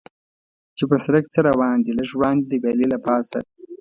چې 0.77 0.83
پر 0.89 0.99
سړک 1.05 1.25
څه 1.33 1.39
روان 1.49 1.77
دي، 1.85 1.91
لږ 1.99 2.09
وړاندې 2.13 2.43
د 2.47 2.53
ویالې 2.61 2.87
له 2.93 2.97
پاسه. 3.05 3.39